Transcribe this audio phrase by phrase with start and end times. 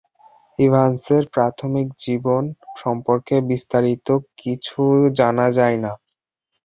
[0.59, 2.43] ইভান্সের প্রাথমিক জীবন
[2.77, 4.07] সম্পর্কে বিস্তারিত
[4.37, 4.81] কিছু
[5.19, 5.91] জানা যায় না।